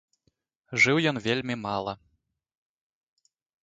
Жыў 0.85 0.97
ён 1.11 1.21
вельмі 1.27 1.55
мала. 1.67 1.93